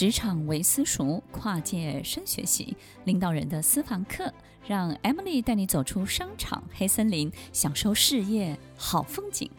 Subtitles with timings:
[0.00, 2.74] 职场为私塾，跨界深学习，
[3.04, 4.32] 领导人的私房课，
[4.66, 9.50] 让 Emily 带你走出商场黑森林，享受事业好风景。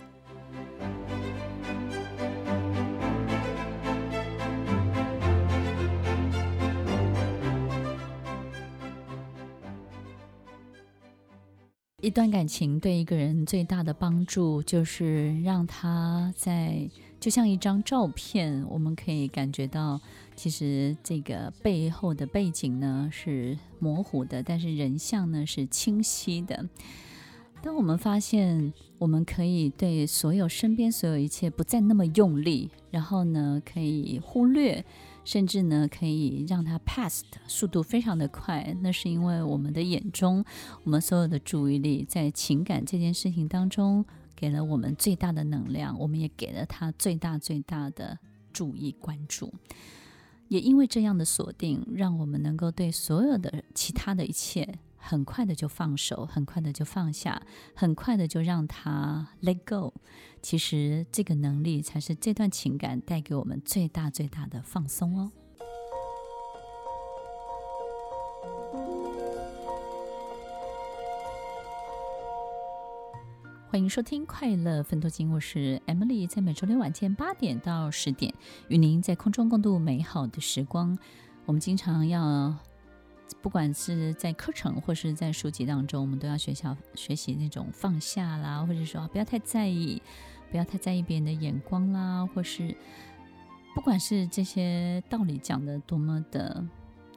[12.01, 16.89] 一段感情对一个人最大的帮助，就是让他在
[17.19, 20.01] 就像一张照片，我们可以感觉到，
[20.41, 26.67] 其实这个背后的背景呢是模糊的，但是人像呢是清晰的。
[27.61, 34.83] 当我们发现我们可以对所有身边所有一切不再那么用力，然后呢可以忽略。
[35.23, 38.75] 甚至呢，可以让它 pass 速度非常的快。
[38.81, 40.43] 那是因为我们的眼中，
[40.83, 44.03] 我们所有的注意力在情感这件事情当中，
[44.35, 48.17] 给了我们最大的能量，我们也给了他最大最大的
[48.51, 49.53] 注意关注。
[50.51, 54.79] 也因为这样的锁定，让我们能够对所有的其他的一切。
[54.97, 57.41] 很快的就放手，很快的就放下，
[57.73, 59.93] 很快的就让它 let go。
[60.41, 65.31] 其实这个能力才是这段情感带给我们最大最大的放松哦。
[73.71, 78.33] 欢迎收听《快乐分多金》，我是 Emily，在每周六晚间八点到十点，
[78.67, 80.99] 与您在空中共度美好的时光。
[81.45, 82.53] 我们经常要。
[83.41, 90.01] 不管是在课程或是在书籍当中，我们都要学习学习那种放下啦，或者说不要太在意，
[90.51, 92.75] 不要太在意别人的眼光啦，或是
[93.73, 96.61] 不管是这些道理讲得多么的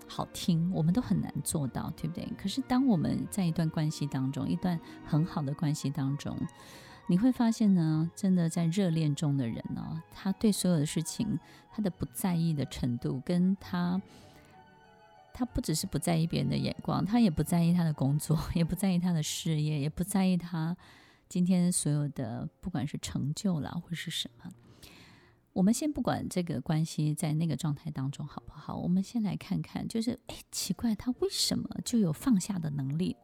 [0.07, 2.29] 好听，我们都很难做到，对不对？
[2.37, 6.37] 可是当我们在一段关系当中，一段很好的关系当中，
[7.07, 11.39] 你会发现呢，真的在热恋中的人呢，他对所有的事情，
[11.73, 14.01] 他的不在意的程度，跟他。
[15.37, 20.77] 他不只是不在意别人的眼光，他也不在意他的工作， 也不在意他的事业，也不在意他
[21.29, 24.49] 今天所有的，不管是成就啦，或是什么。
[25.55, 33.17] 我们先不管这个关系在那个状态当中好不好，我们先来看看，就是哎，奇怪，他为什么就有放下的能力？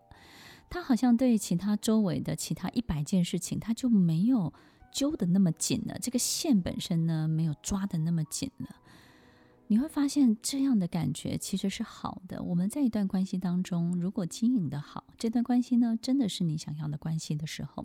[0.70, 4.54] 他好像对其他周围的其他一百件事情，他就没有
[4.92, 5.98] 揪得那么紧了。
[6.00, 8.76] 这个线本身呢，没有抓得那么紧了。
[9.66, 12.42] 你会发现这样的感觉其实是好的。
[12.42, 17.84] 我们在一段关系当中，如果经营得好，这段关系呢，真的是你想要的关系的时候，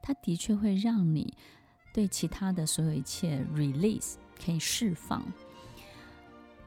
[0.00, 1.34] 它的确会让你
[1.92, 4.14] 对其他的所有一切 release
[4.44, 5.22] 可以释放。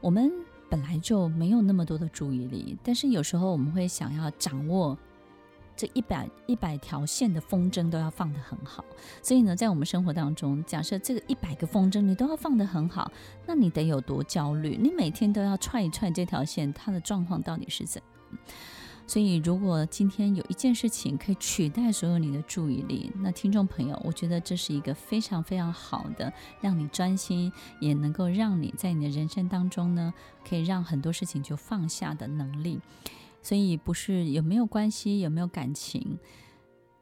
[0.00, 0.30] 我们
[0.68, 4.96] 本来就没有那么多的注意力，但是有时候我们会想要掌握。
[5.76, 8.84] 这一百一百条线的风筝都要放得很好，
[9.20, 13.10] 所以呢，在我们生活当中，假设这个一百个风筝你都要放得很好，
[13.44, 14.78] 那你得有多焦虑？
[14.80, 18.00] 你每天都要踹一踹这条线，它的状况到底是怎？
[19.06, 30.12] 所以，如果今天有一件事情可以取代所有你的注意力，那听众朋友，我觉得这是一个非常非常好的，让你专心，也能够让你在你的人生当中呢，
[30.48, 32.80] 可以让很多事情就放下的能力。
[33.42, 36.18] 所以不是有没有关系，有没有感情，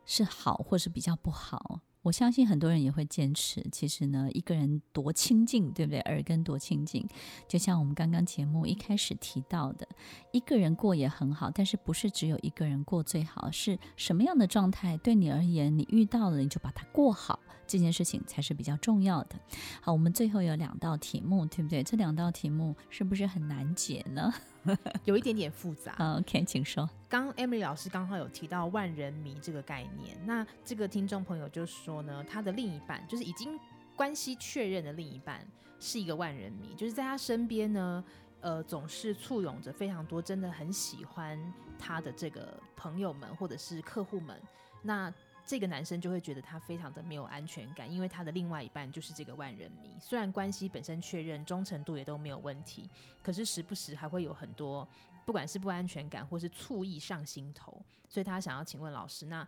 [0.04, 1.80] 是好或是比较不好。
[2.02, 3.64] 我相信很多人也会坚持。
[3.70, 6.00] 其实呢，一个人多清静，对不对？
[6.00, 7.08] 耳根多清静，
[7.48, 9.86] 就像我们刚刚节目一开始提到的，
[10.32, 13.50] 一个人过也很好，但是不是只有一个人过最好？
[13.50, 19.36] 是什么样的状态对你而言，你遇到了你就把它过好，这件事情才是比较重要的。
[19.80, 21.82] 好，我们最后有两道题目，对不对？
[21.82, 24.32] 这两道题目是不是很难解呢？
[25.04, 25.96] 有一点点复杂。
[26.18, 26.88] OK，请说。
[27.08, 33.58] 刚 Emily 老师刚好有提到万人迷这个概念，那这个听众朋友就说呢，他的另一半就是已经
[33.96, 35.46] 关系确认的另一半
[35.80, 38.04] 是一个万人迷，就是在他身边呢，
[38.40, 41.38] 呃，总是簇拥着非常多真的很喜欢
[41.78, 44.40] 他的这个朋友们或者是客户们，
[44.82, 45.12] 那。
[45.44, 49.90] 这个男生就会觉得他非常的没有安全感，因为他的另外一半就是这个万人迷。
[50.00, 52.88] 虽然关系本身确认，忠诚度也都没有问题，
[53.22, 54.88] 可是时不时还会有很多，
[55.26, 57.80] 不管是不安全感或是醋意上心头。
[58.08, 59.46] 所以他想要请问老师，那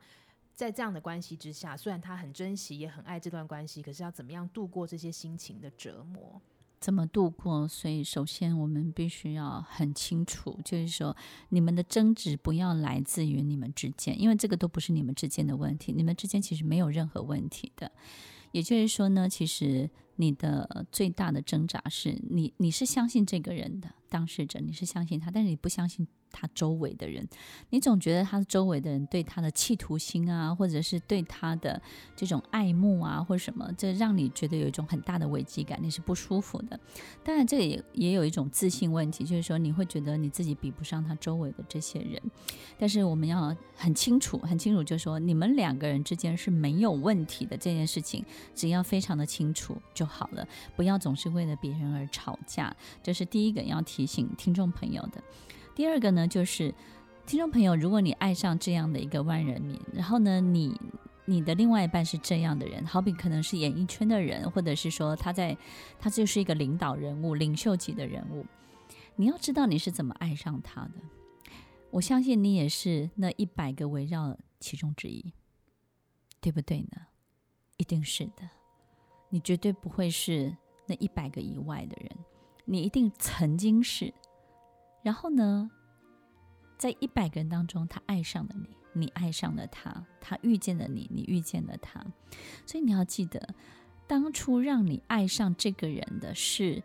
[0.55, 6.41] 在这样的关系之下，虽然他很珍惜也很爱这段关系，可是要怎么样度过这些心情的折磨？
[6.85, 7.67] 怎么度过？
[7.67, 11.17] 所以首先我们必须要很清楚，就是说
[11.49, 17.91] 你们的争执不要来自于你们之间，因为这个都不是你们之间的问题，你们之间其实没有任何问题的。
[18.53, 27.27] 也就是说呢，其实你的最大的挣扎是你，你是相信这个人的当事者，你是相信他，但是你不相信他周围的人，
[27.71, 31.81] 你总觉得他周围的人对他的企图心啊，或者是对他的
[32.17, 36.79] 这种爱慕啊，或者什么，这让你觉得有一种很大的危机感，你是不舒服的。
[37.23, 42.21] 当然，这也也有一种自信问题，就是说你会觉得你自己比不上他周围的这些人。
[42.77, 52.75] 但是我们要很清楚，很清楚，就是说你们两个人之间是没有问题的这件事情，只要非常的清楚就好了，不要总是为了别人而吵架。
[53.03, 55.23] 这是第一个要提醒听众朋友的。
[55.75, 56.73] 第二个呢，就是
[57.27, 60.79] 听众朋友，如果你爱上这样的一个万人迷，然后呢，你
[61.25, 65.57] 你的另外一半是这样的人，好比可能是演艺圈的人，或者是说他在
[65.99, 68.47] 他就是一个领导人物、领袖级的人物，
[69.17, 70.93] 你要知道你是怎么爱上他的。
[71.91, 75.33] 我相信你也是那一百个围绕其中之一，
[76.41, 77.07] 对不对呢？
[77.79, 78.49] 一定是的，
[79.31, 80.57] 你绝对不会是
[80.87, 82.11] 那一百个以外的人，
[82.65, 84.15] 你一定曾经是。
[85.05, 85.71] 然后呢，
[86.79, 92.05] 在一百个人当中，他爱上了你，你爱上了他，他遇见了你，你遇见了他。
[92.67, 93.55] 所以你要记得，
[94.07, 96.83] 当初让你爱上这个人的是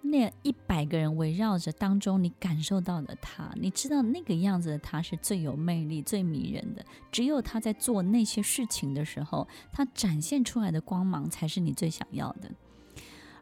[0.00, 6.82] 那一百个人围绕着当中，你感受到的他，你知道那个样子的他是最有魅力、最迷人的。
[7.12, 12.50] 只有他在做那些事情的时候，他展现出来的光芒才是你最想要的。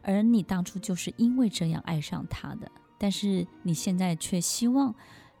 [0.01, 2.69] 而你当初就是因为这样爱上他的。
[2.97, 4.93] 但是你现在却希望，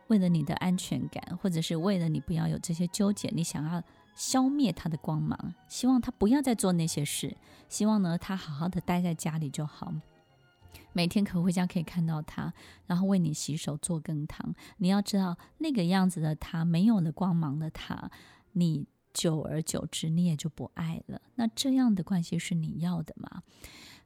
[0.07, 3.83] 为了你的安全感，或者是为了你不要有这些纠结，你想要
[4.15, 7.35] 消灭他的光芒，希望他不要再做那些事，
[7.69, 9.93] 希望呢他好好的待在家里就好，
[10.93, 12.53] 每天可回家可以看到他，
[12.85, 14.55] 然后为你洗手做羹汤。
[14.77, 18.09] 你要知道那个样子的他，没有了光芒的他，
[18.53, 21.21] 你久而久之你也就不爱了。
[21.35, 23.43] 那这样的关系是你要的吗？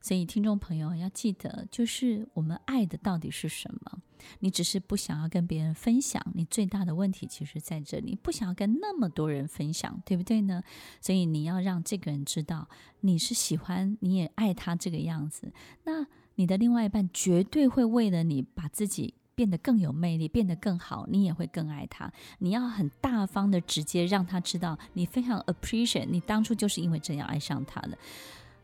[0.01, 4.01] 所以，听众朋友要记得，就是我们爱的到底是什么？
[4.39, 10.63] 你只是不想要跟别人分享，你最大的问题其实在这里，不想要跟那么多人分享，对不对呢？
[10.99, 12.67] 所以你要让这个人知道
[13.01, 15.51] 你是喜欢，你也爱他这个样子。
[15.85, 16.05] 那
[16.35, 22.11] 你的另外一半绝对会为了你把自己变得更有魅力，变得更好，你也会更爱他。
[22.39, 27.97] 你要很大方的直接让他知道，你非常 appreciate，你当初就是因为这样爱上他的。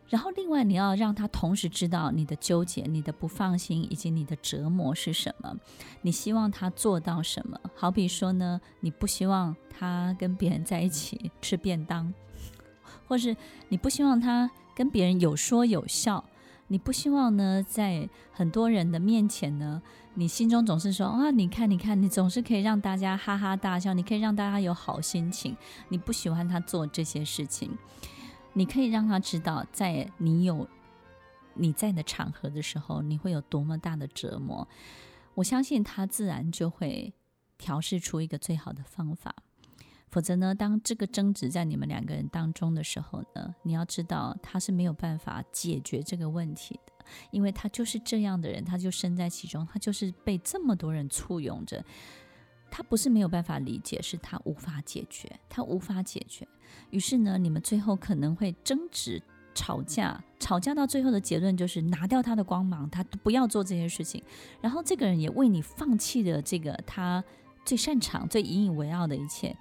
[0.09, 5.53] 然后，另外你要让他同时知道你的纠结、你的不放心以及你的折磨是什么。
[6.01, 7.59] 你希望他做到什么？
[7.75, 12.13] 好比说呢，你不希望他跟别人在一起吃便当，
[13.07, 13.35] 或是
[13.67, 16.23] 你不希望他跟别人有说有笑，
[16.67, 19.81] 你不希望呢，在很多人的面前呢，
[20.13, 25.57] 你心中总是说啊，你看，你看，你总是可以让大家哈哈大笑，你可以让大家有好心情。
[25.89, 27.77] 你不喜欢他做这些事情。
[28.57, 30.67] 你可以让他知道，在你有
[31.53, 34.67] 你在的场合的时候，你会有多么大的折磨。
[35.35, 37.13] 我相信他自然就会
[37.59, 39.35] 调试出一个最好的方法。
[40.09, 51.85] 否则呢，当这个争执在你们两个人当中的时候呢，你要知道他是没有办法解决这个问题的，因为他就是这样的人，他就身在其中，他就是被这么多人簇拥着。
[52.71, 56.47] 他不是没有办法理解，是他无法解决，他无法解决。
[56.89, 59.21] 于是呢，你们最后可能会争执、
[59.53, 64.23] 吵架，吵架到最后的结论就是拿掉他的光芒，他不要做这些事情。
[64.61, 67.23] 然后这个人也为你放弃了这个他
[67.65, 69.55] 最擅长、最引以为傲的一切。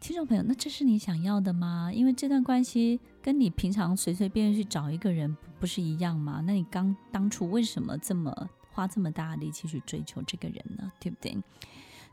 [0.00, 1.92] 听众朋友，那这是你想要的吗？
[1.92, 6.42] 因为这段关系跟你平常随随便便去找一个人不是一样吗？
[6.44, 8.34] 那你刚当初为什么这么
[8.72, 10.90] 花这么大的力气去追求这个人呢？
[10.98, 11.32] 对不对？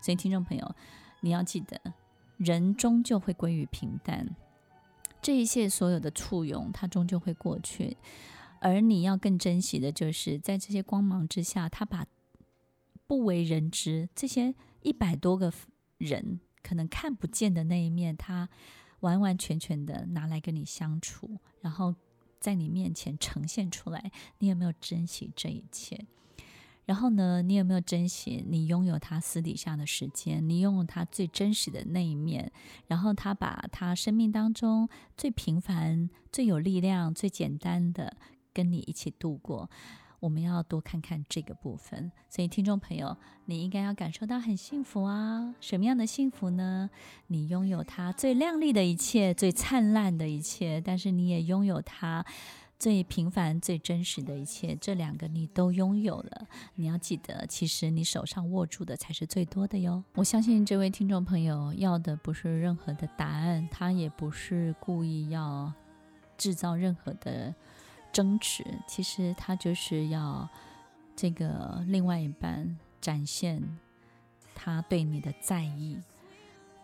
[0.01, 0.75] 所以，听众朋友，
[1.21, 1.81] 你要记得，
[2.39, 4.35] 人终究会归于平淡，
[5.21, 7.97] 这一切所有的簇拥，它终究会过去。
[8.61, 12.07] 而你要更珍惜的，就是在这些光芒之下，他把
[13.07, 15.53] 不为人知这些一百多个
[15.97, 18.49] 人可能看不见的那一面，他
[19.01, 21.95] 完完全全的拿来跟你相处，然后
[22.39, 24.11] 在你面前呈现出来。
[24.37, 26.05] 你有没有珍惜这一切？
[26.89, 30.49] 然后呢，你有没有珍惜你拥有他私底下的时间？
[30.49, 32.51] 你拥有他最真实的那一面。
[32.87, 38.17] 然后他把他生命当中最平凡、最有力量、最简单的
[38.51, 39.69] 跟你一起度过。
[40.19, 42.11] 我们要多看看这个部分。
[42.27, 43.15] 所以，听众朋友，
[43.45, 45.53] 你应该要感受到很幸福啊！
[45.61, 46.89] 什么样的幸福呢？
[47.27, 52.25] 你拥有他最亮丽的一切、最灿烂的一切，但是你也拥有他。
[52.79, 56.47] 最平凡、最真实的一切，这两个你都拥有了。
[56.75, 60.01] 你要记得，其实你手上握住的才是最多的哟。
[60.15, 65.73] 我相信这位听众朋友要的不是任何的答案，他也不是故意要
[66.37, 67.53] 制造任何的
[68.13, 68.63] 争执。
[68.87, 70.47] 其实他就是要
[71.17, 73.61] 这个另外一半展现
[74.55, 75.99] 他对你的在意。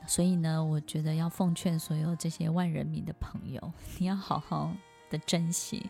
[0.05, 4.75] 所以呢，我觉得要奉劝所有这些万人迷的朋友，你要好好
[5.19, 5.89] 珍惜，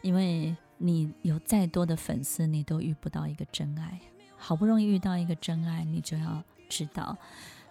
[0.00, 4.00] 因为你有再多的粉丝，你都遇不到一个真爱。
[4.36, 7.16] 好不容易遇到一个真爱，你就要知道，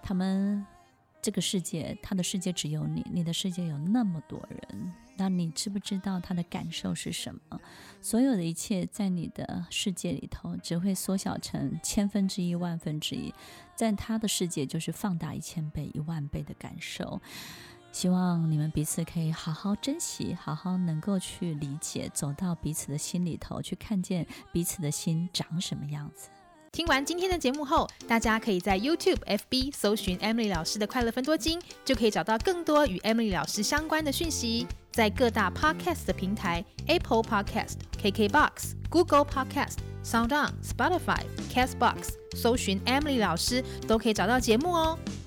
[0.02, 0.66] 他们
[1.22, 4.94] 这个世界，他的世界只有你，你的世界有那么多人。
[5.18, 7.60] 那你知不知道他的感受是什么？
[8.02, 13.32] 所有的一切在你的世界里头，只会缩小成千分之一、万分之一，
[13.76, 17.22] 在他的世界就是放大一千倍、一万倍的感受。
[18.02, 26.30] 希望你们彼此可以好好珍惜，好好能够去理解，走到彼此的心里头，去看见彼此的心长什么样子。
[26.72, 34.66] 听完今天的节目后，大家可以在 YouTube、FB 搜寻 Emily 老师的快乐分多金，就可以找到更多与 Emily 老师相关的讯息。
[34.92, 41.22] 在各大 Podcast 的平台，Apple Podcast、KKBox、Google Podcast、SoundOn、Spotify、
[41.54, 44.98] Castbox，搜寻 Emily 老师都可以找到节目哦。